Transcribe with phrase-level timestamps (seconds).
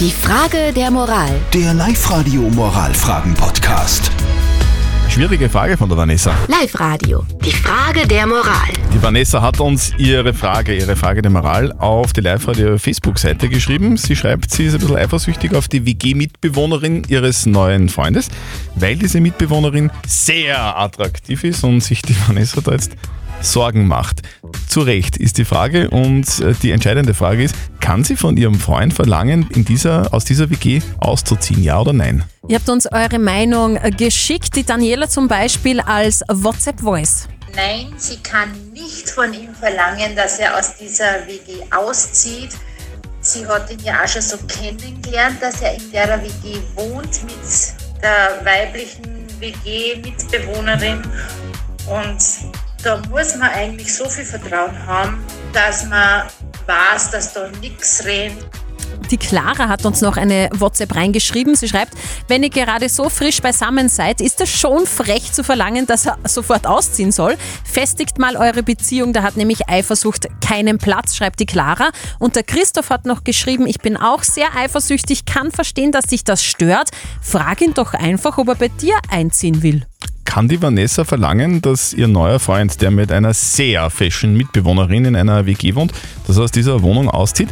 [0.00, 1.30] Die Frage der Moral.
[1.52, 4.10] Der Live-Radio Moralfragen-Podcast.
[5.08, 6.34] Schwierige Frage von der Vanessa.
[6.48, 7.24] Live-Radio.
[7.44, 8.72] Die Frage der Moral.
[8.92, 13.96] Die Vanessa hat uns ihre Frage, ihre Frage der Moral auf die Live-Radio Facebook-Seite geschrieben.
[13.96, 18.30] Sie schreibt, sie ist ein bisschen eifersüchtig auf die WG-Mitbewohnerin ihres neuen Freundes,
[18.74, 22.96] weil diese Mitbewohnerin sehr attraktiv ist und sich die Vanessa da jetzt
[23.44, 24.22] Sorgen macht.
[24.68, 27.54] Zu Recht ist die Frage und äh, die entscheidende Frage ist,
[27.84, 32.24] kann sie von ihrem Freund verlangen, in dieser, aus dieser WG auszuziehen, ja oder nein?
[32.48, 37.28] Ihr habt uns eure Meinung äh, geschickt, die Daniela zum Beispiel als WhatsApp-Voice.
[37.54, 42.56] Nein, sie kann nicht von ihm verlangen, dass er aus dieser WG auszieht.
[43.20, 48.02] Sie hat ihn ja auch schon so kennengelernt, dass er in der WG wohnt mit
[48.02, 51.02] der weiblichen WG-Mitbewohnerin.
[51.86, 52.18] Und
[52.82, 56.22] da muss man eigentlich so viel Vertrauen haben, dass man
[56.66, 58.44] weiß, dass da nichts rennt.
[59.10, 61.54] Die Clara hat uns noch eine WhatsApp reingeschrieben.
[61.54, 61.92] Sie schreibt,
[62.28, 66.18] wenn ihr gerade so frisch beisammen seid, ist es schon frech zu verlangen, dass er
[66.24, 67.36] sofort ausziehen soll.
[67.64, 71.90] Festigt mal eure Beziehung, da hat nämlich Eifersucht keinen Platz, schreibt die Clara.
[72.18, 76.24] Und der Christoph hat noch geschrieben, ich bin auch sehr eifersüchtig, kann verstehen, dass sich
[76.24, 76.90] das stört.
[77.20, 79.86] Frag ihn doch einfach, ob er bei dir einziehen will.
[80.34, 85.14] Kann die Vanessa verlangen, dass ihr neuer Freund, der mit einer sehr fashion Mitbewohnerin in
[85.14, 85.92] einer WG wohnt,
[86.26, 87.50] dass er aus dieser Wohnung auszieht?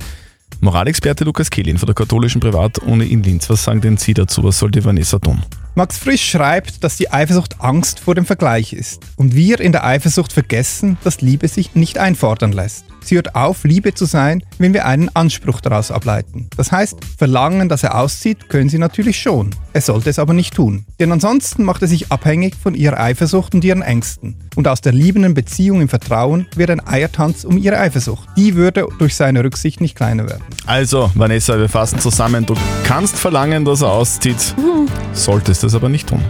[0.61, 3.48] Moralexperte Lukas Kehlin von der katholischen Privatuni in Linz.
[3.48, 4.42] Was sagen denn Sie dazu?
[4.42, 5.44] Was soll die Vanessa tun?
[5.74, 9.86] Max Frisch schreibt, dass die Eifersucht Angst vor dem Vergleich ist und wir in der
[9.86, 12.84] Eifersucht vergessen, dass Liebe sich nicht einfordern lässt.
[13.02, 16.48] Sie hört auf, Liebe zu sein, wenn wir einen Anspruch daraus ableiten.
[16.56, 19.50] Das heißt, verlangen, dass er auszieht, können sie natürlich schon.
[19.72, 20.84] Er sollte es aber nicht tun.
[21.00, 24.36] Denn ansonsten macht er sich abhängig von ihrer Eifersucht und ihren Ängsten.
[24.54, 28.28] Und aus der liebenden Beziehung im Vertrauen wird ein Eiertanz um ihre Eifersucht.
[28.36, 30.44] Die würde durch seine Rücksicht nicht kleiner werden.
[30.66, 32.46] Also, Vanessa, wir fassen zusammen.
[32.46, 34.54] Du kannst verlangen, dass er auszieht,
[35.12, 36.22] solltest es aber nicht tun.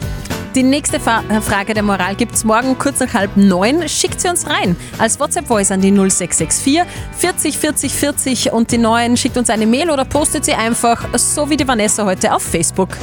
[0.54, 3.88] Die nächste Fa äh, Frage der Moral gibt es morgen kurz nach halb neun.
[3.88, 6.82] Schickt sie uns rein als WhatsApp-Voice an die 0664
[7.16, 11.48] 40 40 40 und die neuen schickt uns eine Mail oder postet sie einfach, so
[11.48, 12.98] wie die Vanessa heute auf Facebook.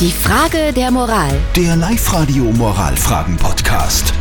[0.00, 1.32] Die Frage der Moral.
[1.56, 4.12] Der Live-Radio Moralfragen-Podcast.